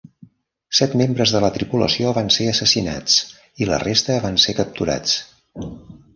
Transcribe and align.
Set 0.77 0.95
membres 1.01 1.33
de 1.35 1.41
la 1.45 1.51
tripulació 1.57 2.13
van 2.19 2.31
ser 2.37 2.47
assassinats 2.53 3.19
i 3.65 3.69
la 3.73 3.81
resta 3.85 4.19
van 4.27 4.43
ser 4.47 4.59
capturats. 4.63 5.17